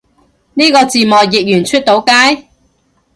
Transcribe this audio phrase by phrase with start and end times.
[0.55, 2.47] 呢個字幕譯完出到街？